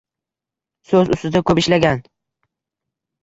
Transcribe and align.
So‘z 0.91 1.11
ustida 1.15 1.41
ko‘p 1.49 1.61
ishlagan 1.63 2.01